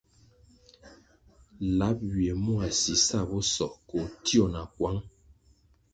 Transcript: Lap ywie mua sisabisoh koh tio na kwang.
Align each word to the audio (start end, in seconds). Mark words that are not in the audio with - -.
Lap 1.77 1.97
ywie 2.09 2.33
mua 2.43 2.67
sisabisoh 2.79 3.75
koh 3.89 4.07
tio 4.25 4.45
na 4.53 4.61
kwang. 4.75 5.01